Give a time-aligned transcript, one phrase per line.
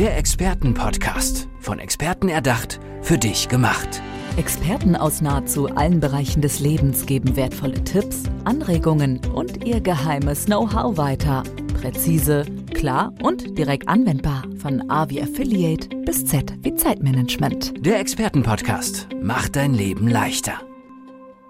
[0.00, 1.46] Der Expertenpodcast.
[1.58, 4.00] Von Experten erdacht, für dich gemacht.
[4.38, 10.96] Experten aus nahezu allen Bereichen des Lebens geben wertvolle Tipps, Anregungen und ihr geheimes Know-how
[10.96, 11.42] weiter.
[11.78, 14.44] Präzise, klar und direkt anwendbar.
[14.56, 17.84] Von A wie Affiliate bis Z wie Zeitmanagement.
[17.84, 20.54] Der Expertenpodcast macht dein Leben leichter.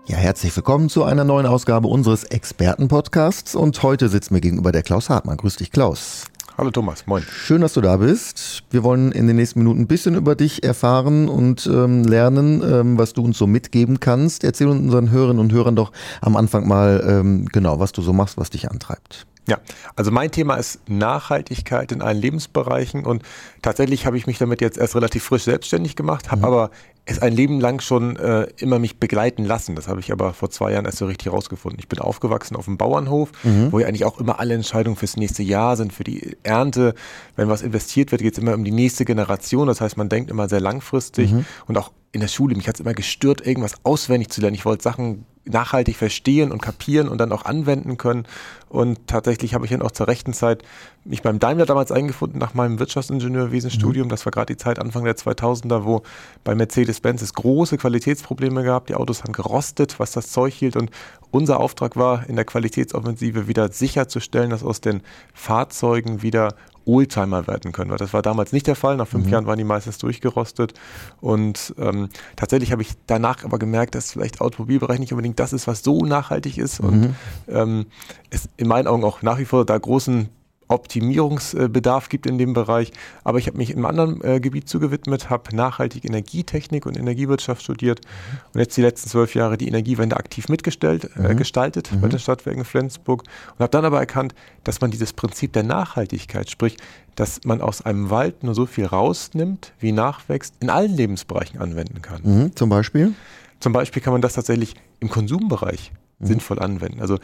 [0.06, 4.82] Ja, herzlich willkommen zu einer neuen Ausgabe unseres Expertenpodcasts und heute sitzt mir gegenüber der
[4.82, 5.36] Klaus Hartmann.
[5.36, 6.24] Grüß dich, Klaus.
[6.58, 7.22] Hallo Thomas, moin.
[7.30, 8.64] Schön, dass du da bist.
[8.70, 12.98] Wir wollen in den nächsten Minuten ein bisschen über dich erfahren und ähm, lernen, ähm,
[12.98, 14.45] was du uns so mitgeben kannst.
[14.45, 18.36] Erzähl unseren Hörerinnen und Hörern doch am Anfang mal ähm, genau, was du so machst,
[18.36, 19.27] was dich antreibt.
[19.48, 19.58] Ja,
[19.96, 23.22] also mein Thema ist Nachhaltigkeit in allen Lebensbereichen und
[23.62, 26.44] tatsächlich habe ich mich damit jetzt erst relativ frisch selbstständig gemacht, habe mhm.
[26.44, 26.70] aber
[27.10, 29.74] es ein Leben lang schon äh, immer mich begleiten lassen.
[29.74, 31.78] Das habe ich aber vor zwei Jahren erst so richtig herausgefunden.
[31.78, 33.73] Ich bin aufgewachsen auf dem Bauernhof, mhm.
[33.73, 36.95] wo ja eigentlich auch immer alle Entscheidungen fürs nächste Jahr sind, für die Ernte.
[37.36, 39.66] Wenn was investiert wird, geht es immer um die nächste Generation.
[39.66, 41.45] Das heißt, man denkt immer sehr langfristig mhm.
[41.66, 44.56] und auch in der Schule, mich hat es immer gestört, irgendwas auswendig zu lernen.
[44.56, 48.27] Ich wollte Sachen nachhaltig verstehen und kapieren und dann auch anwenden können.
[48.69, 50.62] Und tatsächlich habe ich dann auch zur rechten Zeit
[51.05, 54.06] mich beim Daimler damals eingefunden nach meinem Wirtschaftsingenieurwesenstudium.
[54.06, 54.11] Mhm.
[54.11, 56.03] Das war gerade die Zeit Anfang der 2000er, wo
[56.44, 56.55] bei
[57.01, 58.87] Mercedes-Benz es große Qualitätsprobleme gab.
[58.87, 60.77] Die Autos haben gerostet, was das Zeug hielt.
[60.77, 60.91] Und
[61.31, 65.03] unser Auftrag war, in der Qualitätsoffensive wieder sicherzustellen, dass aus den
[65.34, 66.55] Fahrzeugen wieder
[66.87, 67.95] Oldtimer werden können.
[67.97, 68.97] Das war damals nicht der Fall.
[68.97, 69.33] Nach fünf mhm.
[69.33, 70.75] Jahren waren die meistens durchgerostet.
[71.21, 75.67] Und ähm, tatsächlich habe ich danach aber gemerkt, dass vielleicht Automobilbereich nicht unbedingt das ist,
[75.67, 76.83] was so nachhaltig ist.
[76.83, 76.89] Mhm.
[76.89, 77.15] Und
[77.48, 77.87] ähm,
[78.31, 80.31] es in meinen Augen auch nach wie vor da großen
[80.70, 82.92] Optimierungsbedarf gibt in dem Bereich.
[83.24, 88.00] Aber ich habe mich einem anderen äh, Gebiet zugewidmet, habe nachhaltige Energietechnik und Energiewirtschaft studiert
[88.04, 88.38] mhm.
[88.54, 91.36] und jetzt die letzten zwölf Jahre die Energiewende aktiv mitgestaltet äh, mhm.
[91.36, 92.00] gestaltet mhm.
[92.00, 96.50] bei den Stadtwerken Flensburg und habe dann aber erkannt, dass man dieses Prinzip der Nachhaltigkeit,
[96.50, 96.76] sprich,
[97.16, 102.02] dass man aus einem Wald nur so viel rausnimmt, wie nachwächst, in allen Lebensbereichen anwenden
[102.02, 102.22] kann.
[102.22, 102.56] Mhm.
[102.56, 103.14] Zum Beispiel?
[103.58, 106.26] Zum Beispiel kann man das tatsächlich im Konsumbereich mhm.
[106.26, 107.00] sinnvoll anwenden.
[107.00, 107.19] Also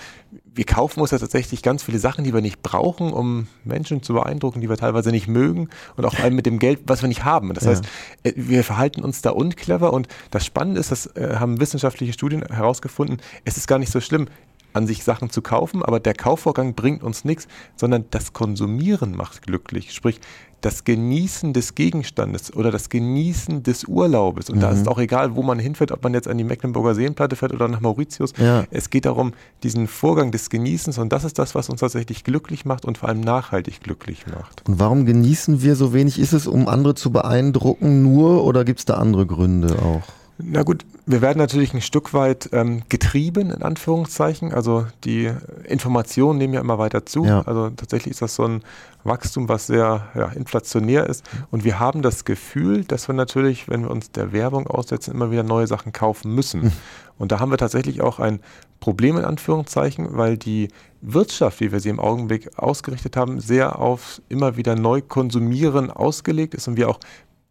[0.54, 4.14] wir kaufen uns ja tatsächlich ganz viele Sachen, die wir nicht brauchen, um Menschen zu
[4.14, 7.08] beeindrucken, die wir teilweise nicht mögen und auch vor allem mit dem Geld, was wir
[7.08, 7.52] nicht haben.
[7.54, 7.70] Das ja.
[7.70, 7.84] heißt,
[8.24, 12.42] äh, wir verhalten uns da unclever und das Spannende ist, das äh, haben wissenschaftliche Studien
[12.42, 14.28] herausgefunden, es ist gar nicht so schlimm,
[14.76, 19.42] an sich Sachen zu kaufen, aber der Kaufvorgang bringt uns nichts, sondern das Konsumieren macht
[19.42, 19.92] glücklich.
[19.92, 20.20] Sprich,
[20.60, 24.50] das Genießen des Gegenstandes oder das Genießen des Urlaubes.
[24.50, 24.60] Und mhm.
[24.62, 27.36] da ist es auch egal, wo man hinfährt, ob man jetzt an die Mecklenburger Seenplatte
[27.36, 28.32] fährt oder nach Mauritius.
[28.38, 28.64] Ja.
[28.70, 29.32] Es geht darum,
[29.62, 33.08] diesen Vorgang des Genießens und das ist das, was uns tatsächlich glücklich macht und vor
[33.08, 34.62] allem nachhaltig glücklich macht.
[34.66, 36.18] Und warum genießen wir so wenig?
[36.18, 40.02] Ist es, um andere zu beeindrucken nur oder gibt es da andere Gründe auch?
[40.38, 44.52] Na gut, wir werden natürlich ein Stück weit ähm, getrieben, in Anführungszeichen.
[44.52, 45.32] Also die
[45.64, 47.24] Informationen nehmen ja immer weiter zu.
[47.24, 47.42] Ja.
[47.42, 48.62] Also tatsächlich ist das so ein
[49.02, 51.24] Wachstum, was sehr ja, inflationär ist.
[51.50, 55.30] Und wir haben das Gefühl, dass wir natürlich, wenn wir uns der Werbung aussetzen, immer
[55.30, 56.64] wieder neue Sachen kaufen müssen.
[56.64, 56.72] Mhm.
[57.18, 58.40] Und da haben wir tatsächlich auch ein
[58.78, 60.68] Problem in Anführungszeichen, weil die
[61.00, 66.54] Wirtschaft, wie wir sie im Augenblick ausgerichtet haben, sehr auf immer wieder neu konsumieren ausgelegt
[66.54, 67.00] ist und wir auch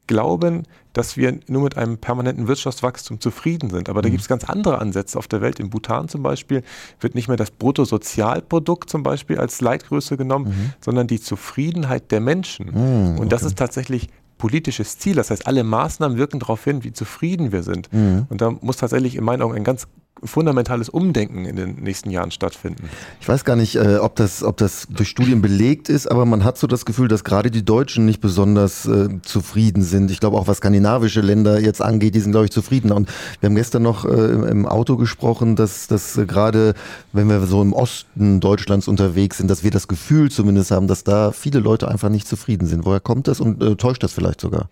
[0.07, 3.89] glauben, dass wir nur mit einem permanenten Wirtschaftswachstum zufrieden sind.
[3.89, 4.13] Aber da mhm.
[4.13, 5.59] gibt es ganz andere Ansätze auf der Welt.
[5.59, 6.63] In Bhutan zum Beispiel
[6.99, 10.73] wird nicht mehr das Bruttosozialprodukt zum Beispiel als Leitgröße genommen, mhm.
[10.79, 12.67] sondern die Zufriedenheit der Menschen.
[12.67, 13.21] Mhm, okay.
[13.21, 15.15] Und das ist tatsächlich politisches Ziel.
[15.15, 17.91] Das heißt, alle Maßnahmen wirken darauf hin, wie zufrieden wir sind.
[17.91, 18.27] Mhm.
[18.29, 19.87] Und da muss tatsächlich in meinen Augen ein ganz
[20.23, 22.89] fundamentales Umdenken in den nächsten Jahren stattfinden.
[23.19, 26.43] Ich weiß gar nicht, äh, ob, das, ob das durch Studien belegt ist, aber man
[26.43, 30.11] hat so das Gefühl, dass gerade die Deutschen nicht besonders äh, zufrieden sind.
[30.11, 32.91] Ich glaube auch, was skandinavische Länder jetzt angeht, die sind, glaube ich, zufrieden.
[32.91, 33.09] Und
[33.39, 36.73] wir haben gestern noch äh, im Auto gesprochen, dass, dass äh, gerade,
[37.11, 41.03] wenn wir so im Osten Deutschlands unterwegs sind, dass wir das Gefühl zumindest haben, dass
[41.03, 42.85] da viele Leute einfach nicht zufrieden sind.
[42.85, 44.69] Woher kommt das und äh, täuscht das vielleicht sogar?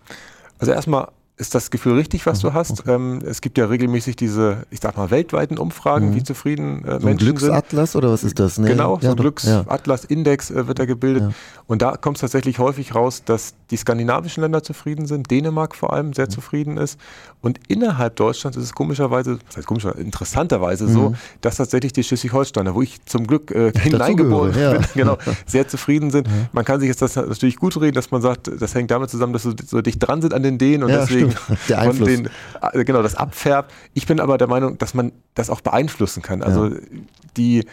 [0.60, 1.10] Also erstmal
[1.44, 2.80] ist das Gefühl richtig, was du mhm, hast.
[2.80, 2.94] Okay.
[2.94, 6.16] Ähm, es gibt ja regelmäßig diese, ich sag mal, weltweiten Umfragen, mhm.
[6.16, 7.38] wie zufrieden äh, so Menschen sind.
[7.38, 8.58] Glücksatlas oder was ist das?
[8.58, 8.70] Nee.
[8.70, 11.24] Genau, so ein Glücksatlas-Index äh, wird da gebildet.
[11.24, 11.31] Ja.
[11.68, 15.92] Und da kommt es tatsächlich häufig raus, dass die skandinavischen Länder zufrieden sind, Dänemark vor
[15.92, 16.31] allem sehr mhm.
[16.31, 16.98] zufrieden ist.
[17.42, 21.16] Und innerhalb Deutschlands ist es komischerweise, was heißt komischerweise, interessanterweise so, mhm.
[21.42, 24.72] dass tatsächlich die Schleswig-Holsteiner, wo ich zum Glück äh, hineingeboren ja.
[24.74, 26.30] bin, genau, sehr zufrieden sind.
[26.54, 29.34] Man kann sich jetzt das natürlich gut reden, dass man sagt, das hängt damit zusammen,
[29.34, 31.32] dass sie so dicht dran sind an den Dänen und deswegen
[31.69, 32.07] Der Einfluss.
[32.07, 32.30] Den,
[32.62, 33.71] äh, genau, das abfärbt.
[33.94, 36.41] Ich bin aber der Meinung, dass man das auch beeinflussen kann.
[36.41, 36.80] Also ja.
[37.38, 37.65] die,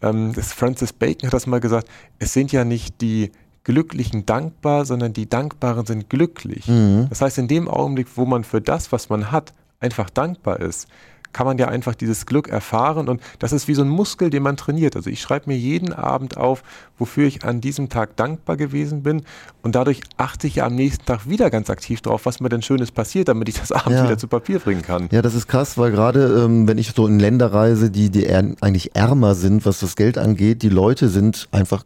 [0.00, 1.88] ähm, das Francis Bacon hat das mal gesagt,
[2.18, 3.32] es sind ja nicht die
[3.64, 6.66] Glücklichen dankbar, sondern die Dankbaren sind glücklich.
[6.66, 7.06] Mhm.
[7.08, 10.88] Das heißt, in dem Augenblick, wo man für das, was man hat, einfach dankbar ist,
[11.32, 14.42] kann man ja einfach dieses Glück erfahren und das ist wie so ein Muskel, den
[14.42, 14.96] man trainiert.
[14.96, 16.62] Also ich schreibe mir jeden Abend auf,
[16.98, 19.22] wofür ich an diesem Tag dankbar gewesen bin
[19.62, 22.62] und dadurch achte ich ja am nächsten Tag wieder ganz aktiv drauf, was mir denn
[22.62, 24.04] Schönes passiert, damit ich das abends ja.
[24.04, 25.08] wieder zu Papier bringen kann.
[25.10, 28.28] Ja, das ist krass, weil gerade ähm, wenn ich so in Länder reise, die, die
[28.28, 31.84] eigentlich ärmer sind, was das Geld angeht, die Leute sind einfach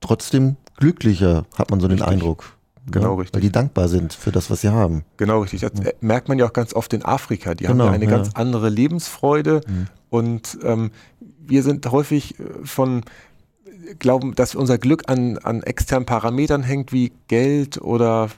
[0.00, 2.44] trotzdem glücklicher, hat man so den Eindruck.
[2.90, 3.34] Genau, ja, richtig.
[3.34, 5.04] Weil die dankbar sind für das, was sie haben.
[5.16, 5.60] Genau, richtig.
[5.62, 5.90] Das ja.
[6.00, 7.54] merkt man ja auch ganz oft in Afrika.
[7.54, 8.10] Die genau, haben ja eine ja.
[8.10, 9.62] ganz andere Lebensfreude.
[9.66, 9.86] Mhm.
[10.10, 10.90] Und ähm,
[11.46, 13.02] wir sind häufig äh, von
[13.98, 18.30] glauben, dass unser Glück an, an externen Parametern hängt, wie Geld oder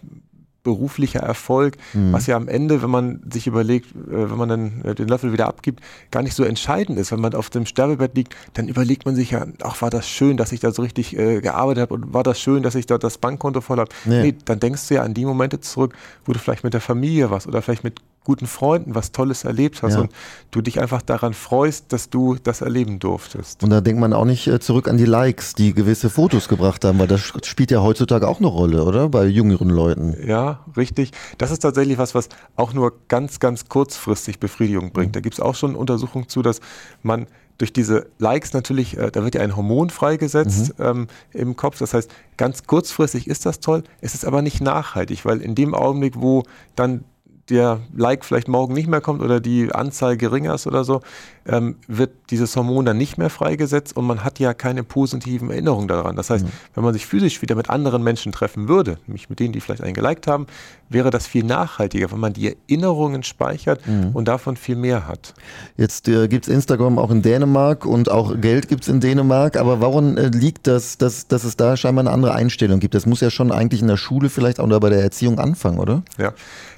[0.67, 2.13] beruflicher Erfolg, mhm.
[2.13, 5.33] was ja am Ende, wenn man sich überlegt, äh, wenn man dann äh, den Löffel
[5.33, 5.81] wieder abgibt,
[6.11, 7.13] gar nicht so entscheidend ist.
[7.13, 10.37] Wenn man auf dem Sterbebett liegt, dann überlegt man sich ja, ach, war das schön,
[10.37, 12.99] dass ich da so richtig äh, gearbeitet habe und war das schön, dass ich da
[12.99, 13.91] das Bankkonto voll habe.
[14.05, 14.23] Nee.
[14.23, 17.31] nee, dann denkst du ja an die Momente zurück, wo du vielleicht mit der Familie
[17.31, 20.01] warst oder vielleicht mit guten Freunden was Tolles erlebt hast ja.
[20.01, 20.13] und
[20.51, 23.63] du dich einfach daran freust, dass du das erleben durftest.
[23.63, 26.85] Und da denkt man auch nicht äh, zurück an die Likes, die gewisse Fotos gebracht
[26.85, 29.09] haben, weil das spielt ja heutzutage auch eine Rolle, oder?
[29.09, 30.17] Bei jüngeren Leuten.
[30.27, 31.13] Ja, richtig.
[31.39, 35.11] Das ist tatsächlich was, was auch nur ganz, ganz kurzfristig Befriedigung bringt.
[35.11, 35.13] Mhm.
[35.13, 36.61] Da gibt es auch schon Untersuchungen zu, dass
[37.05, 37.27] man
[37.59, 40.85] durch diese Likes natürlich, äh, da wird ja ein Hormon freigesetzt mhm.
[40.85, 41.79] ähm, im Kopf.
[41.79, 45.75] Das heißt, ganz kurzfristig ist das toll, es ist aber nicht nachhaltig, weil in dem
[45.75, 46.43] Augenblick, wo
[46.75, 47.05] dann
[47.49, 51.01] der Like vielleicht morgen nicht mehr kommt oder die Anzahl geringer ist oder so,
[51.49, 55.89] ähm, wird dieses Hormon dann nicht mehr freigesetzt und man hat ja keine positiven Erinnerungen
[55.89, 56.17] daran.
[56.17, 56.51] Das heißt, mhm.
[56.75, 59.83] wenn man sich physisch wieder mit anderen Menschen treffen würde, nämlich mit denen, die vielleicht
[59.83, 60.47] einen geliked haben,
[60.89, 64.11] wäre das viel nachhaltiger, wenn man die Erinnerungen speichert mhm.
[64.13, 65.35] und davon viel mehr hat.
[65.77, 69.57] Jetzt äh, gibt es Instagram auch in Dänemark und auch Geld gibt es in Dänemark,
[69.57, 72.95] aber warum äh, liegt das, dass, dass es da scheinbar eine andere Einstellung gibt?
[72.95, 76.03] Das muss ja schon eigentlich in der Schule vielleicht auch bei der Erziehung anfangen, oder?
[76.19, 76.33] Ja,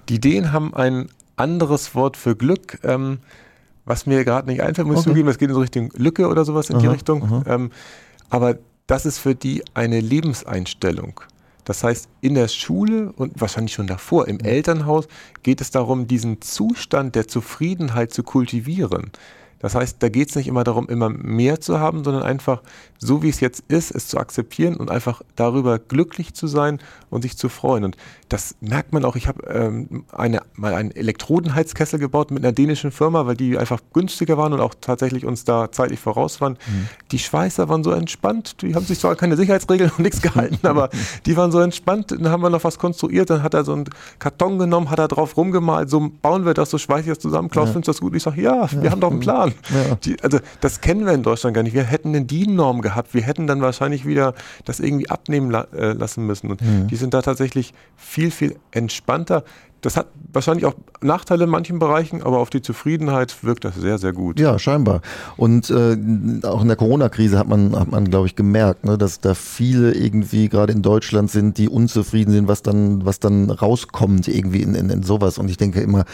[0.08, 2.78] die Dänen haben ein anderes Wort für Glück.
[2.82, 3.18] Ähm,
[3.88, 6.44] was mir gerade nicht einfällt, muss ich zugeben, das geht in so Richtung Lücke oder
[6.44, 7.43] sowas in aha, die Richtung.
[7.46, 7.70] Ähm,
[8.29, 11.20] aber das ist für die eine Lebenseinstellung.
[11.64, 15.08] Das heißt, in der Schule und wahrscheinlich schon davor, im Elternhaus,
[15.43, 19.11] geht es darum, diesen Zustand der Zufriedenheit zu kultivieren.
[19.60, 22.62] Das heißt, da geht es nicht immer darum, immer mehr zu haben, sondern einfach
[22.99, 27.22] so wie es jetzt ist, es zu akzeptieren und einfach darüber glücklich zu sein und
[27.22, 27.84] sich zu freuen.
[27.84, 27.96] Und
[28.28, 29.16] das merkt man auch.
[29.16, 33.81] Ich habe ähm, eine, mal einen Elektrodenheizkessel gebaut mit einer dänischen Firma, weil die einfach
[33.93, 36.52] günstiger waren und auch tatsächlich uns da zeitlich voraus waren.
[36.52, 36.88] Mhm.
[37.12, 38.62] Die Schweißer waren so entspannt.
[38.62, 40.90] Die haben sich zwar keine Sicherheitsregeln und nichts gehalten, aber
[41.26, 42.11] die waren so entspannt.
[42.11, 43.31] Dann haben wir noch was konstruiert.
[43.31, 43.84] Dann hat er so einen
[44.19, 45.88] Karton genommen, hat er drauf rumgemalt.
[45.88, 47.49] So bauen wir das, so schweiße ich das zusammen.
[47.49, 47.72] Klaus, ja.
[47.75, 48.14] findest du das gut?
[48.16, 48.90] Ich sage, ja, wir ja.
[48.90, 49.47] haben doch einen Plan.
[49.70, 49.94] Ja.
[50.04, 51.74] Die, also das kennen wir in Deutschland gar nicht.
[51.74, 53.14] Wir hätten eine DIN-Norm gehabt.
[53.14, 54.34] Wir hätten dann wahrscheinlich wieder
[54.64, 56.50] das irgendwie abnehmen la äh, lassen müssen.
[56.50, 56.88] Und mhm.
[56.88, 59.44] die sind da tatsächlich viel, viel entspannter.
[59.80, 63.98] Das hat wahrscheinlich auch Nachteile in manchen Bereichen, aber auf die Zufriedenheit wirkt das sehr,
[63.98, 64.40] sehr gut.
[64.40, 65.02] Ja, scheinbar.
[65.36, 65.96] Und äh,
[66.44, 69.94] auch in der Corona-Krise hat man, hat man, glaube ich, gemerkt, ne, dass da viele
[69.94, 74.75] irgendwie gerade in Deutschland sind, die unzufrieden sind, was dann, was dann rauskommt irgendwie in,
[74.75, 75.38] in, in sowas.
[75.38, 76.04] Und ich denke immer,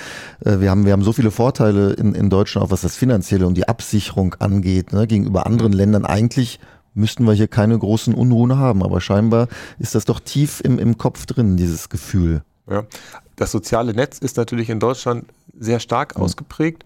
[0.45, 3.47] äh, wir, haben, wir haben so viele Vorteile in, in Deutschland, auch was das Finanzielle
[3.47, 6.61] und die Absicherung angeht, ne, gegenüber anderen Ländern eigentlich
[6.95, 8.83] müssten wir hier keine großen Unruhen haben.
[8.83, 12.43] Aber scheinbar ist das doch tief im, im Kopf drin, dieses Gefühl.
[12.71, 12.85] Ja.
[13.37, 15.27] Das soziale Netz ist natürlich in Deutschland
[15.59, 16.25] sehr stark mhm.
[16.25, 16.85] ausgeprägt.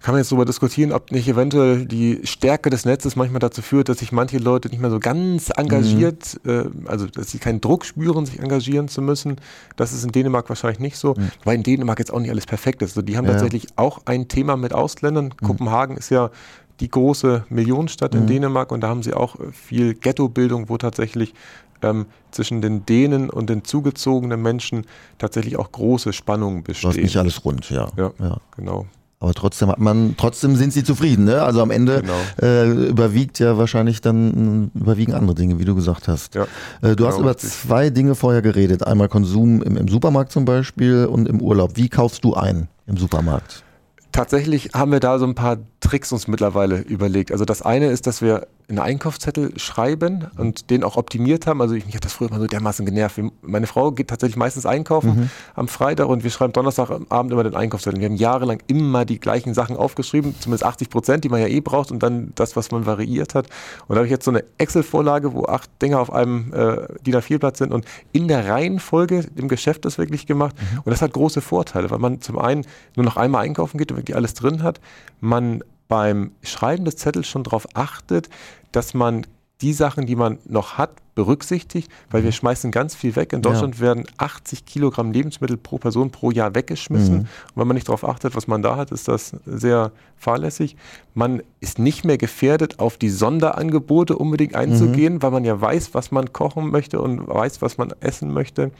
[0.00, 3.88] Kann man jetzt darüber diskutieren, ob nicht eventuell die Stärke des Netzes manchmal dazu führt,
[3.88, 6.86] dass sich manche Leute nicht mehr so ganz engagiert, mhm.
[6.86, 9.36] äh, also dass sie keinen Druck spüren, sich engagieren zu müssen.
[9.76, 11.30] Das ist in Dänemark wahrscheinlich nicht so, mhm.
[11.42, 12.90] weil in Dänemark jetzt auch nicht alles perfekt ist.
[12.90, 13.32] Also die haben ja.
[13.32, 15.34] tatsächlich auch ein Thema mit Ausländern.
[15.40, 15.46] Mhm.
[15.46, 16.30] Kopenhagen ist ja
[16.78, 18.28] die große Millionenstadt in mhm.
[18.28, 21.34] Dänemark und da haben sie auch viel Ghettobildung, wo tatsächlich
[21.82, 24.86] ähm, zwischen den Dänen und den zugezogenen Menschen
[25.18, 26.90] tatsächlich auch große Spannungen bestehen.
[26.90, 27.88] Das ist nicht alles rund, ja.
[27.96, 28.36] Ja, ja.
[28.56, 28.86] genau.
[29.20, 31.42] Aber trotzdem hat man, trotzdem sind sie zufrieden, ne?
[31.42, 32.14] Also am Ende genau.
[32.40, 36.36] äh, überwiegt ja wahrscheinlich dann überwiegen andere Dinge, wie du gesagt hast.
[36.36, 36.46] Ja, äh,
[36.90, 37.50] du genau hast über richtig.
[37.50, 38.86] zwei Dinge vorher geredet.
[38.86, 41.72] Einmal Konsum im, im Supermarkt zum Beispiel und im Urlaub.
[41.74, 43.64] Wie kaufst du ein im Supermarkt?
[44.12, 47.32] Tatsächlich haben wir da so ein paar Tricks uns mittlerweile überlegt.
[47.32, 51.62] Also das eine ist, dass wir einen Einkaufszettel schreiben und den auch optimiert haben.
[51.62, 53.18] Also ich, mich hat das früher immer so dermaßen genervt.
[53.40, 55.30] Meine Frau geht tatsächlich meistens einkaufen mhm.
[55.54, 57.98] am Freitag und wir schreiben Donnerstagabend immer den Einkaufszettel.
[57.98, 61.60] Wir haben jahrelang immer die gleichen Sachen aufgeschrieben, zumindest 80 Prozent, die man ja eh
[61.60, 63.46] braucht und dann das, was man variiert hat.
[63.86, 67.16] Und da habe ich jetzt so eine Excel-Vorlage, wo acht Dinge auf einem äh, DIN
[67.16, 70.54] A4-Blatt sind und in der Reihenfolge im Geschäft das wirklich gemacht.
[70.60, 70.80] Mhm.
[70.80, 73.96] Und das hat große Vorteile, weil man zum einen nur noch einmal einkaufen geht und
[73.96, 74.78] wirklich alles drin hat.
[75.20, 78.28] Man beim Schreiben des Zettels schon darauf achtet,
[78.72, 79.26] dass man
[79.60, 83.32] die Sachen, die man noch hat, berücksichtigt, weil wir schmeißen ganz viel weg.
[83.32, 83.80] In Deutschland ja.
[83.80, 87.14] werden 80 Kilogramm Lebensmittel pro Person pro Jahr weggeschmissen.
[87.14, 87.20] Mhm.
[87.20, 90.76] Und wenn man nicht darauf achtet, was man da hat, ist das sehr fahrlässig.
[91.14, 95.22] Man ist nicht mehr gefährdet, auf die Sonderangebote unbedingt einzugehen, mhm.
[95.22, 98.64] weil man ja weiß, was man kochen möchte und weiß, was man essen möchte.
[98.64, 98.72] Und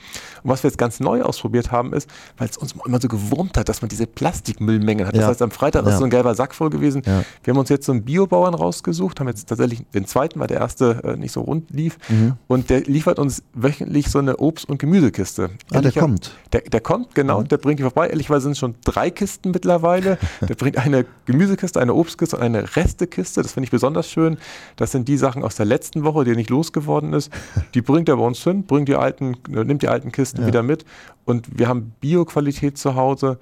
[0.45, 3.69] was wir jetzt ganz neu ausprobiert haben, ist, weil es uns immer so gewurmt hat,
[3.69, 5.17] dass man diese Plastikmüllmengen hat.
[5.17, 5.91] Das heißt, am Freitag ja.
[5.91, 7.03] ist so ein gelber Sack voll gewesen.
[7.05, 7.25] Ja.
[7.43, 10.59] Wir haben uns jetzt so einen Biobauern rausgesucht, haben jetzt tatsächlich den zweiten, weil der
[10.59, 11.99] erste äh, nicht so rund lief.
[12.09, 12.28] Mhm.
[12.47, 15.51] Und der liefert uns wöchentlich so eine Obst- und Gemüsekiste.
[15.73, 16.33] Ah, der kommt.
[16.53, 17.41] Der, der kommt, genau.
[17.41, 17.49] Mhm.
[17.49, 18.09] Der bringt die vorbei.
[18.09, 20.19] Ehrlicherweise sind es schon drei Kisten mittlerweile.
[20.41, 23.43] der bringt eine Gemüsekiste, eine Obstkiste und eine Restekiste.
[23.43, 24.39] Das finde ich besonders schön.
[24.77, 27.31] Das sind die Sachen aus der letzten Woche, die nicht losgeworden ist.
[27.75, 30.47] Die bringt er bei uns hin, bringt die alten, nimmt die alten Kisten ja.
[30.47, 30.85] wieder mit.
[31.25, 33.39] Und wir haben Bio-Qualität zu Hause.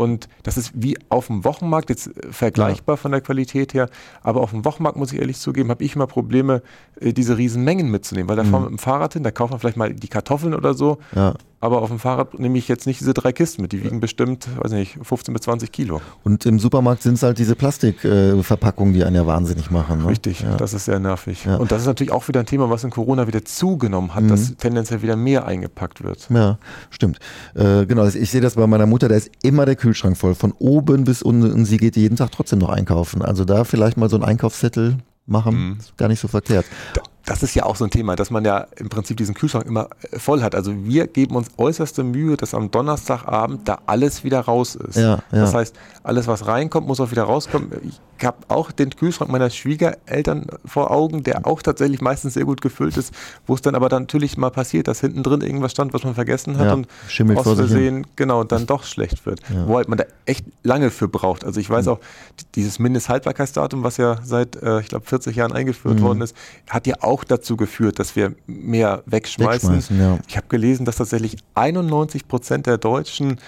[0.00, 2.96] Und das ist wie auf dem Wochenmarkt, jetzt äh, vergleichbar ja.
[2.96, 3.90] von der Qualität her,
[4.22, 6.62] aber auf dem Wochenmarkt, muss ich ehrlich zugeben, habe ich immer Probleme,
[7.00, 8.50] äh, diese riesen Mengen mitzunehmen, weil da mhm.
[8.50, 10.96] fahren wir mit dem Fahrrad hin, da kauft man vielleicht mal die Kartoffeln oder so
[11.14, 11.34] ja.
[11.62, 13.72] Aber auf dem Fahrrad nehme ich jetzt nicht diese drei Kisten mit.
[13.72, 16.00] Die wiegen bestimmt, weiß nicht, 15 bis 20 Kilo.
[16.24, 19.98] Und im Supermarkt sind es halt diese Plastikverpackungen, äh, die einen ja wahnsinnig machen.
[19.98, 20.08] Ne?
[20.08, 20.56] Richtig, ja.
[20.56, 21.44] das ist sehr nervig.
[21.44, 21.56] Ja.
[21.56, 24.28] Und das ist natürlich auch wieder ein Thema, was in Corona wieder zugenommen hat, mhm.
[24.28, 26.28] dass tendenziell wieder mehr eingepackt wird.
[26.30, 27.18] Ja, stimmt.
[27.54, 30.52] Äh, genau, ich sehe das bei meiner Mutter, da ist immer der Kühlschrank voll, von
[30.58, 31.52] oben bis unten.
[31.52, 33.20] Und sie geht jeden Tag trotzdem noch einkaufen.
[33.20, 35.76] Also da vielleicht mal so ein Einkaufszettel machen, mhm.
[35.78, 36.64] ist gar nicht so verkehrt.
[36.94, 39.64] Da, das ist ja auch so ein Thema, dass man ja im Prinzip diesen Kühlschrank
[39.64, 40.56] immer äh, voll hat.
[40.56, 44.96] Also wir geben uns äußerste Mühe, dass am Donnerstagabend da alles wieder raus ist.
[44.96, 45.22] Ja, ja.
[45.30, 47.70] Das heißt, alles, was reinkommt, muss auch wieder rauskommen.
[47.84, 52.60] Ich habe auch den Kühlschrank meiner Schwiegereltern vor Augen, der auch tatsächlich meistens sehr gut
[52.60, 53.14] gefüllt ist,
[53.46, 56.14] wo es dann aber dann natürlich mal passiert, dass hinten drin irgendwas stand, was man
[56.14, 56.88] vergessen hat ja, und
[57.36, 59.40] aus Versehen genau dann doch schlecht wird.
[59.48, 59.66] Ja.
[59.66, 61.44] Wo halt man da echt lange für braucht.
[61.44, 61.92] Also ich weiß mhm.
[61.92, 62.00] auch,
[62.54, 66.02] dieses Mindesthaltbarkeitsdatum, was ja seit, äh, ich glaube, 40 Jahren eingeführt mhm.
[66.02, 66.36] worden ist,
[66.68, 69.74] hat ja auch dazu geführt, dass wir mehr wegschmeißen.
[69.74, 70.18] wegschmeißen ja.
[70.28, 73.38] Ich habe gelesen, dass tatsächlich 91 Prozent der Deutschen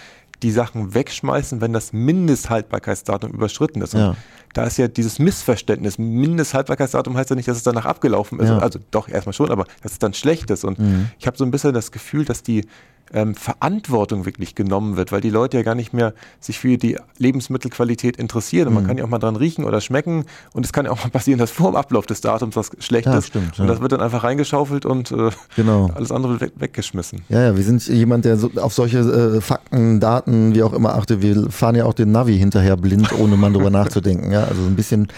[0.43, 3.95] die Sachen wegschmeißen, wenn das Mindesthaltbarkeitsdatum überschritten ist.
[3.95, 4.17] Ja.
[4.55, 5.99] Da ist ja dieses Missverständnis.
[5.99, 8.49] Mindesthaltbarkeitsdatum heißt ja nicht, dass es danach abgelaufen ist.
[8.49, 8.59] Ja.
[8.59, 10.65] Also doch erstmal schon, aber dass es dann schlecht ist.
[10.65, 11.09] Und mhm.
[11.19, 12.67] ich habe so ein bisschen das Gefühl, dass die
[13.13, 16.99] ähm, Verantwortung wirklich genommen wird, weil die Leute ja gar nicht mehr sich für die
[17.19, 18.69] Lebensmittelqualität interessieren.
[18.69, 18.89] Und man mhm.
[18.89, 20.25] kann ja auch mal dran riechen oder schmecken.
[20.53, 23.07] Und es kann ja auch mal passieren, dass vor dem Ablauf des Datums was schlecht
[23.07, 23.29] ja, ist.
[23.29, 23.63] Stimmt, ja.
[23.63, 25.91] Und das wird dann einfach reingeschaufelt und äh, genau.
[25.95, 27.23] alles andere weg, weggeschmissen.
[27.29, 30.95] Ja, ja, wir sind jemand, der so auf solche äh, Fakten, Daten, wie auch immer
[30.95, 31.23] achtet.
[31.23, 34.33] Wir fahren ja auch den Navi hinterher blind, ohne mal drüber nachzudenken.
[34.33, 35.09] Ja, also ein bisschen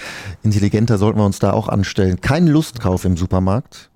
[0.43, 2.21] intelligenter sollten wir uns da auch anstellen.
[2.21, 3.91] Kein Lustkauf im Supermarkt.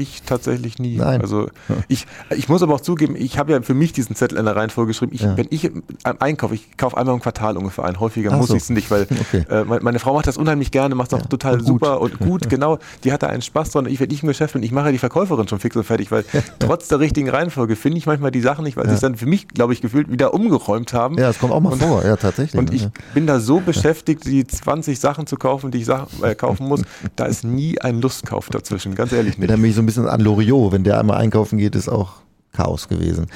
[0.00, 0.96] Ich tatsächlich nie.
[0.96, 1.20] Nein.
[1.20, 1.48] Also
[1.88, 4.54] ich, ich muss aber auch zugeben, ich habe ja für mich diesen Zettel in der
[4.54, 5.10] Reihenfolge geschrieben.
[5.12, 5.36] Ich, ja.
[5.36, 5.68] Wenn ich
[6.04, 7.98] einkaufe, ich kaufe einmal im Quartal ungefähr ein.
[7.98, 8.54] Häufiger Ach muss so.
[8.54, 9.44] ich es nicht, weil okay.
[9.50, 11.26] äh, meine Frau macht das unheimlich gerne, macht es auch ja.
[11.26, 12.78] total und super und gut, genau.
[13.02, 13.86] Die hat da einen Spaß dran.
[13.86, 16.24] Ich, wenn ich im Geschäft bin, ich mache die Verkäuferin schon fix und fertig, weil
[16.60, 18.90] trotz der richtigen Reihenfolge finde ich manchmal die Sachen nicht, weil ja.
[18.90, 21.18] sie es dann für mich, glaube ich, gefühlt wieder umgeräumt haben.
[21.18, 22.56] Ja, das kommt auch mal und, vor, ja, tatsächlich.
[22.56, 26.68] Und ich bin da so beschäftigt, die 20 Sachen zu kaufen, die ich äh, kaufen
[26.68, 26.82] muss.
[27.16, 29.48] Da ist nie ein Lustkauf dazwischen, ganz ehrlich nicht.
[29.88, 32.16] Bisschen an Loriot wenn der einmal einkaufen geht, ist auch
[32.52, 33.28] Chaos gewesen.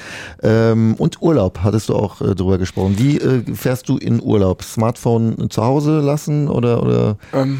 [0.43, 2.99] Ähm, und Urlaub, hattest du auch äh, drüber gesprochen.
[2.99, 4.61] Wie äh, fährst du in Urlaub?
[4.61, 6.83] Smartphone zu Hause lassen oder?
[6.83, 7.17] oder?
[7.33, 7.59] Ähm,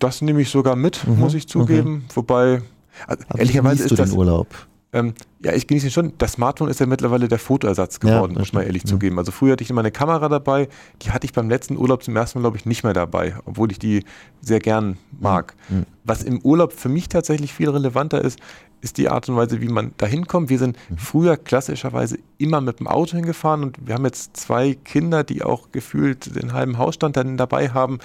[0.00, 2.02] das nehme ich sogar mit, mhm, muss ich zugeben.
[2.06, 2.16] Okay.
[2.16, 2.62] Wobei,
[3.06, 4.10] also, ehrlicherweise ist du das.
[4.10, 4.48] Den Urlaub?
[4.94, 6.12] Ähm, ja, ich genieße schon.
[6.18, 8.90] Das Smartphone ist ja mittlerweile der Fotoersatz geworden, ja, muss man ehrlich ja.
[8.90, 9.18] zugeben.
[9.18, 10.68] Also früher hatte ich immer eine Kamera dabei,
[11.02, 13.72] die hatte ich beim letzten Urlaub zum ersten Mal, glaube ich, nicht mehr dabei, obwohl
[13.72, 14.04] ich die
[14.40, 15.54] sehr gern mag.
[15.68, 15.84] Mhm.
[16.04, 18.38] Was im Urlaub für mich tatsächlich viel relevanter ist,
[18.82, 20.48] ist die Art und Weise, wie man da hinkommt.
[20.48, 20.98] Wir sind mhm.
[20.98, 25.72] früher klassischerweise immer mit dem Auto hingefahren und wir haben jetzt zwei Kinder, die auch
[25.72, 27.98] gefühlt den halben Hausstand dann dabei haben.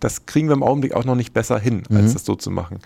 [0.00, 2.12] Das kriegen wir im Augenblick auch noch nicht besser hin, als mhm.
[2.12, 2.80] das so zu machen.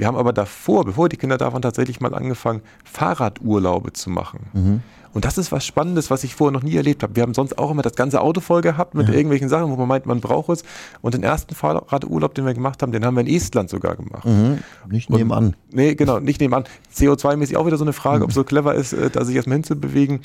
[0.00, 4.46] Wir haben aber davor, bevor die Kinder da waren, tatsächlich mal angefangen, Fahrradurlaube zu machen.
[4.54, 4.82] Mhm.
[5.12, 7.16] Und das ist was Spannendes, was ich vorher noch nie erlebt habe.
[7.16, 9.14] Wir haben sonst auch immer das ganze Auto voll gehabt mit ja.
[9.14, 10.64] irgendwelchen Sachen, wo man meint, man braucht es.
[11.02, 14.24] Und den ersten Fahrradurlaub, den wir gemacht haben, den haben wir in Estland sogar gemacht.
[14.24, 14.60] Mhm.
[14.88, 15.46] Nicht nebenan.
[15.48, 16.64] Und, nee, genau, nicht nebenan.
[16.94, 18.24] CO2-mäßig auch wieder so eine Frage, mhm.
[18.24, 20.20] ob es so clever ist, äh, da sich erstmal hinzubewegen.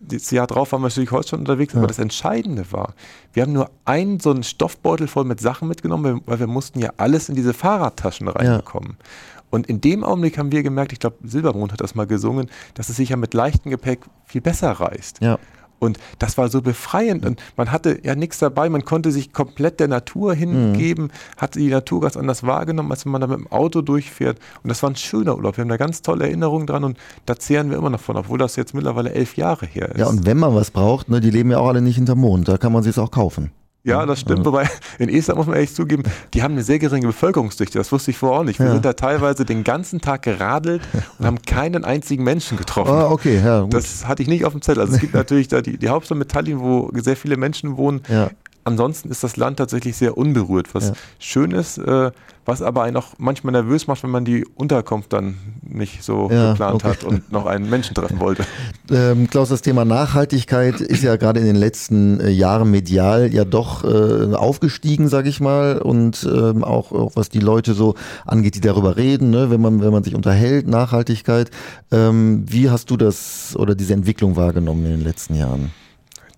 [0.00, 1.78] Das Jahr drauf waren wir natürlich heute schon unterwegs, ja.
[1.78, 2.94] aber das Entscheidende war,
[3.32, 6.90] wir haben nur einen so einen Stoffbeutel voll mit Sachen mitgenommen, weil wir mussten ja
[6.96, 8.96] alles in diese Fahrradtaschen reinbekommen.
[8.98, 9.04] Ja.
[9.50, 12.88] Und in dem Augenblick haben wir gemerkt, ich glaube, Silbermond hat das mal gesungen, dass
[12.88, 15.20] es sich ja mit leichtem Gepäck viel besser reißt.
[15.20, 15.38] Ja.
[15.80, 19.80] Und das war so befreiend und man hatte ja nichts dabei, man konnte sich komplett
[19.80, 21.10] der Natur hingeben, mhm.
[21.38, 24.38] hatte die Natur ganz anders wahrgenommen, als wenn man da mit dem Auto durchfährt.
[24.62, 25.56] Und das war ein schöner Urlaub.
[25.56, 28.38] Wir haben da ganz tolle Erinnerungen dran und da zehren wir immer noch von, obwohl
[28.38, 29.98] das jetzt mittlerweile elf Jahre her ist.
[29.98, 32.46] Ja, und wenn man was braucht, ne, die leben ja auch alle nicht hinterm Mond,
[32.48, 33.50] da kann man sich auch kaufen.
[33.82, 34.44] Ja, das stimmt.
[34.44, 34.68] Wobei
[34.98, 36.02] in Estland muss man ehrlich zugeben,
[36.34, 37.78] die haben eine sehr geringe Bevölkerungsdichte.
[37.78, 38.58] Das wusste ich vorher auch nicht.
[38.58, 38.72] Wir ja.
[38.72, 40.82] sind da teilweise den ganzen Tag geradelt
[41.18, 42.92] und haben keinen einzigen Menschen getroffen.
[42.92, 43.62] Ah, okay, ja.
[43.62, 43.74] Gut.
[43.74, 44.82] Das hatte ich nicht auf dem Zettel.
[44.82, 48.02] Also es gibt natürlich da die, die Hauptstadt mit Tallinn, wo sehr viele Menschen wohnen.
[48.08, 48.30] Ja
[48.64, 50.94] ansonsten ist das Land tatsächlich sehr unberührt, was ja.
[51.18, 52.10] schön ist, äh,
[52.46, 56.50] was aber einen auch manchmal nervös macht, wenn man die Unterkunft dann nicht so ja,
[56.50, 56.88] geplant okay.
[56.88, 58.44] hat und noch einen Menschen treffen wollte.
[58.90, 63.44] Ähm, Klaus, das Thema Nachhaltigkeit ist ja gerade in den letzten äh, Jahren medial ja
[63.44, 67.94] doch äh, aufgestiegen, sage ich mal, und ähm, auch, auch, was die Leute so
[68.26, 69.50] angeht, die darüber reden, ne?
[69.50, 71.50] wenn man wenn man sich unterhält, Nachhaltigkeit.
[71.92, 75.70] Ähm, wie hast du das oder diese Entwicklung wahrgenommen in den letzten Jahren?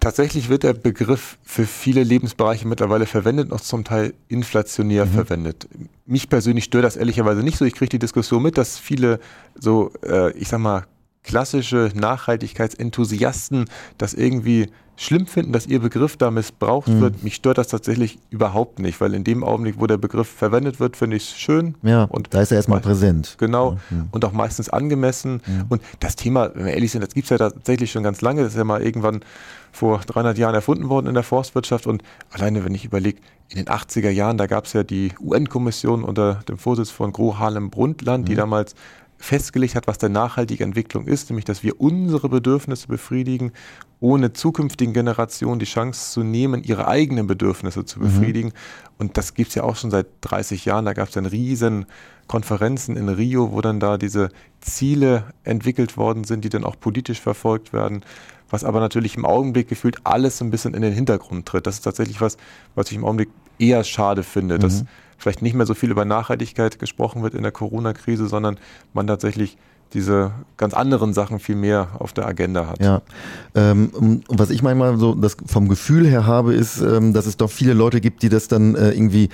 [0.02, 5.10] Tatsächlich wird der Begriff für viele Lebensbereiche mittlerweile verwendet, noch zum Teil inflationär mhm.
[5.10, 5.68] verwendet.
[6.06, 7.64] Mich persönlich stört das ehrlicherweise nicht so.
[7.64, 9.20] Ich kriege die Diskussion mit, dass viele
[9.54, 10.86] so, äh, ich sag mal,
[11.22, 13.66] klassische Nachhaltigkeitsenthusiasten
[13.96, 17.00] das irgendwie schlimm finden, dass ihr Begriff da missbraucht mhm.
[17.00, 17.22] wird.
[17.22, 20.96] Mich stört das tatsächlich überhaupt nicht, weil in dem Augenblick, wo der Begriff verwendet wird,
[20.96, 21.76] finde ich es schön.
[21.82, 23.36] Ja, und da ist er erstmal präsent.
[23.38, 24.08] Genau, mhm.
[24.10, 25.42] und auch meistens angemessen.
[25.46, 25.64] Mhm.
[25.68, 28.42] Und das Thema, wenn wir ehrlich sind, das gibt es ja tatsächlich schon ganz lange.
[28.42, 29.20] Das ist ja mal irgendwann
[29.72, 31.86] vor 300 Jahren erfunden worden in der Forstwirtschaft.
[31.86, 36.04] Und alleine, wenn ich überlege, in den 80er Jahren, da gab es ja die UN-Kommission
[36.04, 38.38] unter dem Vorsitz von Gro Harlem Brundtland, die mhm.
[38.38, 38.74] damals
[39.18, 43.52] festgelegt hat, was der nachhaltige Entwicklung ist, nämlich dass wir unsere Bedürfnisse befriedigen,
[44.00, 48.04] ohne zukünftigen Generationen die Chance zu nehmen, ihre eigenen Bedürfnisse zu mhm.
[48.04, 48.48] befriedigen.
[48.48, 48.94] Mhm.
[48.98, 50.86] Und das gibt es ja auch schon seit 30 Jahren.
[50.86, 51.86] Da gab es dann riesen
[52.26, 57.20] Konferenzen in Rio, wo dann da diese Ziele entwickelt worden sind, die dann auch politisch
[57.20, 58.04] verfolgt werden
[58.52, 61.66] was aber natürlich im Augenblick gefühlt alles so ein bisschen in den Hintergrund tritt.
[61.66, 62.36] Das ist tatsächlich was,
[62.74, 64.60] was ich im Augenblick eher schade finde, mhm.
[64.60, 64.84] dass
[65.16, 68.58] vielleicht nicht mehr so viel über Nachhaltigkeit gesprochen wird in der Corona-Krise, sondern
[68.92, 69.56] man tatsächlich
[69.94, 72.82] diese ganz anderen Sachen viel mehr auf der Agenda hat.
[72.82, 73.02] Ja,
[73.54, 77.36] ähm, und was ich manchmal so das vom Gefühl her habe, ist, ähm, dass es
[77.36, 79.28] doch viele Leute gibt, die das dann äh, irgendwie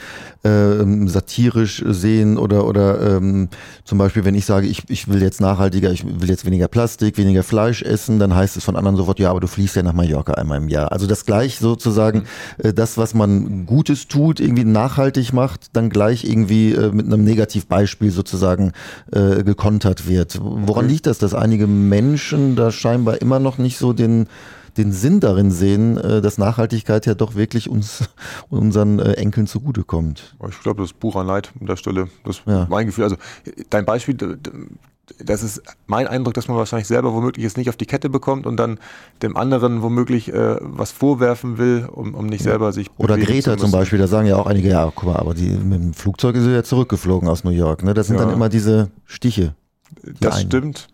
[0.44, 3.48] ähm, satirisch sehen oder oder ähm,
[3.84, 7.16] zum Beispiel, wenn ich sage, ich, ich will jetzt nachhaltiger, ich will jetzt weniger Plastik,
[7.16, 9.92] weniger Fleisch essen, dann heißt es von anderen sofort, ja, aber du fliegst ja nach
[9.92, 10.92] Mallorca einmal im Jahr.
[10.92, 12.20] Also das gleich sozusagen,
[12.58, 12.68] mhm.
[12.68, 17.24] äh, das, was man Gutes tut, irgendwie nachhaltig macht, dann gleich irgendwie äh, mit einem
[17.24, 18.72] Negativbeispiel sozusagen
[19.12, 23.93] äh, gekontert wird Woran liegt das, dass einige Menschen da scheinbar immer noch nicht so
[23.93, 24.26] den,
[24.76, 28.04] den Sinn darin sehen, äh, dass Nachhaltigkeit ja doch wirklich uns
[28.50, 30.37] unseren äh, Enkeln zugutekommt?
[30.49, 32.08] Ich glaube, das ist purer Neid an der Stelle.
[32.25, 32.67] Das ist ja.
[32.71, 33.04] mein Gefühl.
[33.04, 33.17] Also
[33.71, 34.17] dein Beispiel,
[35.19, 38.47] das ist mein Eindruck, dass man wahrscheinlich selber womöglich es nicht auf die Kette bekommt
[38.47, 38.78] und dann
[39.23, 43.71] dem anderen womöglich äh, was vorwerfen will, um, um nicht selber sich Oder Greta zum
[43.71, 46.45] Beispiel, da sagen ja auch einige, ja, guck mal, aber die, mit dem Flugzeug ist
[46.45, 47.82] sie ja zurückgeflogen aus New York.
[47.82, 47.95] Ne?
[47.95, 48.25] Das sind ja.
[48.25, 49.54] dann immer diese Stiche.
[50.20, 50.46] Das einen.
[50.46, 50.88] stimmt.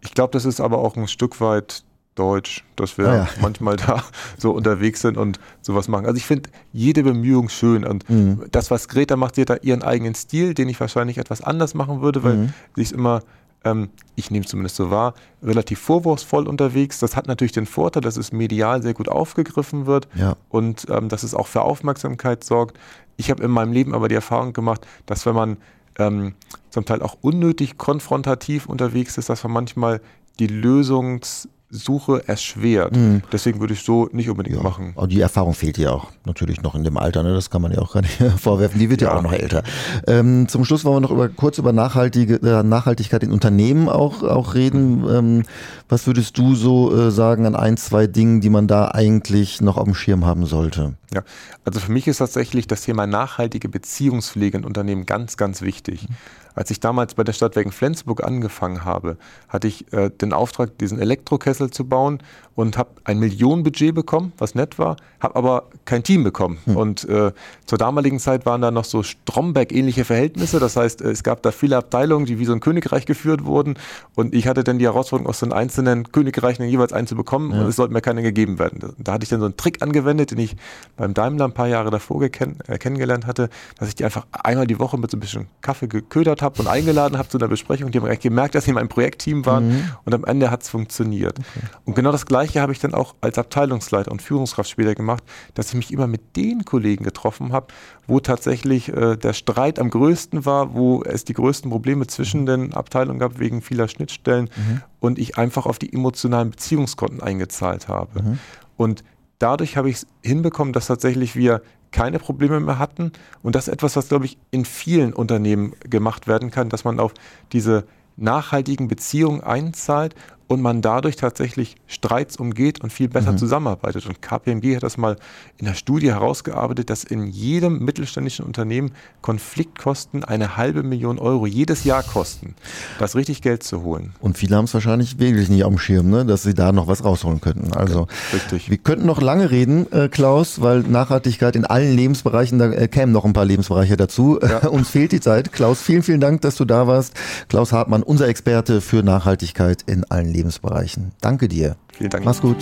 [0.00, 1.82] Ich glaube, das ist aber auch ein Stück weit
[2.18, 3.28] deutsch, dass wir ah, ja.
[3.40, 4.02] manchmal da
[4.36, 6.06] so unterwegs sind und sowas machen.
[6.06, 8.44] Also ich finde jede Bemühung schön und mhm.
[8.50, 11.74] das, was Greta macht, sie hat da ihren eigenen Stil, den ich wahrscheinlich etwas anders
[11.74, 12.52] machen würde, weil mhm.
[12.74, 13.22] sie ist immer,
[13.64, 16.98] ähm, ich nehme es zumindest so wahr, relativ vorwurfsvoll unterwegs.
[16.98, 20.36] Das hat natürlich den Vorteil, dass es medial sehr gut aufgegriffen wird ja.
[20.48, 22.78] und ähm, dass es auch für Aufmerksamkeit sorgt.
[23.16, 25.56] Ich habe in meinem Leben aber die Erfahrung gemacht, dass wenn man
[25.98, 26.34] ähm,
[26.70, 30.00] zum Teil auch unnötig konfrontativ unterwegs ist, dass man manchmal
[30.38, 32.96] die Lösungs- Suche erschwert.
[32.96, 33.22] Mhm.
[33.30, 34.62] Deswegen würde ich so nicht unbedingt ja.
[34.62, 34.92] machen.
[34.94, 37.22] Und die Erfahrung fehlt ja auch natürlich noch in dem Alter.
[37.22, 37.34] Ne?
[37.34, 38.78] Das kann man ja auch gar nicht vorwerfen.
[38.78, 39.62] Die wird ja, ja auch noch älter.
[40.06, 44.22] Ähm, zum Schluss wollen wir noch über, kurz über nachhaltige, äh, Nachhaltigkeit in Unternehmen auch,
[44.22, 45.04] auch reden.
[45.08, 45.42] Ähm,
[45.88, 49.76] was würdest du so äh, sagen an ein, zwei Dingen, die man da eigentlich noch
[49.76, 50.94] auf dem Schirm haben sollte?
[51.12, 51.22] Ja,
[51.64, 56.06] also für mich ist tatsächlich das Thema nachhaltige Beziehungspflege in Unternehmen ganz, ganz wichtig.
[56.54, 59.16] Als ich damals bei der Stadtwerken Flensburg angefangen habe,
[59.48, 62.18] hatte ich äh, den Auftrag, diesen Elektrokessel zu bauen
[62.54, 66.58] und habe ein Millionenbudget bekommen, was nett war, habe aber kein Team bekommen.
[66.64, 66.76] Hm.
[66.76, 67.30] Und äh,
[67.66, 70.58] zur damaligen Zeit waren da noch so Stromberg-ähnliche Verhältnisse.
[70.58, 73.74] Das heißt, äh, es gab da viele Abteilungen, die wie so ein Königreich geführt wurden.
[74.16, 77.52] Und ich hatte dann die Herausforderung, aus den einzelnen Königreichen jeweils einen zu bekommen.
[77.52, 77.60] Ja.
[77.60, 78.92] Und es sollten mir keine gegeben werden.
[78.98, 80.56] Da hatte ich dann so einen Trick angewendet, den ich
[80.96, 84.80] beim Daimler ein paar Jahre davor äh, kennengelernt hatte, dass ich die einfach einmal die
[84.80, 87.90] Woche mit so ein bisschen Kaffee geködert habe und eingeladen habe zu einer Besprechung.
[87.90, 89.68] Die haben gemerkt, dass sie in meinem Projektteam waren.
[89.68, 89.90] Mhm.
[90.04, 91.38] Und am Ende hat es funktioniert.
[91.38, 91.66] Okay.
[91.84, 95.22] Und genau das Gleiche Gleiche habe ich dann auch als Abteilungsleiter und Führungskraft später gemacht,
[95.54, 97.66] dass ich mich immer mit den Kollegen getroffen habe,
[98.06, 102.74] wo tatsächlich äh, der Streit am größten war, wo es die größten Probleme zwischen den
[102.74, 104.82] Abteilungen gab wegen vieler Schnittstellen mhm.
[105.00, 108.22] und ich einfach auf die emotionalen Beziehungskonten eingezahlt habe.
[108.22, 108.38] Mhm.
[108.76, 109.04] Und
[109.38, 113.12] dadurch habe ich es hinbekommen, dass tatsächlich wir keine Probleme mehr hatten.
[113.42, 117.00] Und das ist etwas, was, glaube ich, in vielen Unternehmen gemacht werden kann, dass man
[117.00, 117.14] auf
[117.52, 117.84] diese
[118.16, 120.14] nachhaltigen Beziehungen einzahlt
[120.48, 123.38] und man dadurch tatsächlich Streits umgeht und viel besser mhm.
[123.38, 124.06] zusammenarbeitet.
[124.06, 125.16] Und KPMG hat das mal
[125.58, 131.84] in der Studie herausgearbeitet, dass in jedem mittelständischen Unternehmen Konfliktkosten eine halbe Million Euro jedes
[131.84, 132.54] Jahr kosten.
[132.98, 134.14] Das richtig Geld zu holen.
[134.20, 136.24] Und viele haben es wahrscheinlich wirklich nicht am Schirm, ne?
[136.24, 137.74] dass sie da noch was rausholen könnten.
[137.74, 138.70] Also richtig.
[138.70, 143.12] wir könnten noch lange reden, äh, Klaus, weil Nachhaltigkeit in allen Lebensbereichen, da äh, kämen
[143.12, 144.38] noch ein paar Lebensbereiche dazu.
[144.40, 144.68] Ja.
[144.68, 145.52] Uns fehlt die Zeit.
[145.52, 147.12] Klaus, vielen, vielen Dank, dass du da warst.
[147.48, 151.12] Klaus Hartmann, unser Experte für Nachhaltigkeit in allen Lebensbereichen.
[151.20, 151.76] Danke dir.
[151.92, 152.24] Vielen Dank.
[152.24, 152.56] Mach's gut.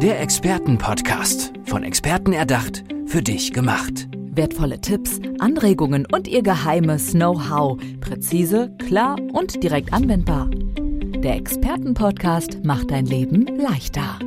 [0.00, 1.52] Der Expertenpodcast.
[1.66, 4.08] Von Experten erdacht, für dich gemacht.
[4.34, 7.78] Wertvolle Tipps, Anregungen und ihr geheimes Know-how.
[8.00, 10.48] Präzise, klar und direkt anwendbar.
[11.22, 14.18] Der Expertenpodcast macht dein Leben leichter.